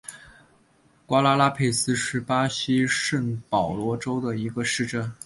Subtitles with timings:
[1.05, 5.13] 瓜拉拉佩斯是巴西圣保罗州的一个市镇。